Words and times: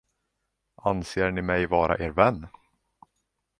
Anser 0.91 1.29
ni 1.35 1.41
mig 1.51 1.67
vara 1.75 1.95
er 2.05 2.11
vän? 2.21 2.47